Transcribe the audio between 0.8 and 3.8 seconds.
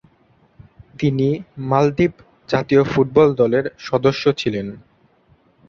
তিনি মালদ্বীপ জাতীয় ফুটবল দলের